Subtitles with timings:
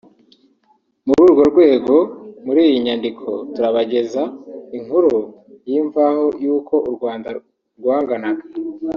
[1.03, 1.95] ni muri urwo rwego
[2.45, 4.21] muri iyi nyandiko turabageza
[4.77, 5.11] inkuru
[5.69, 7.29] y’imvaho y’uko u Rwanda
[7.79, 8.43] rwanganaga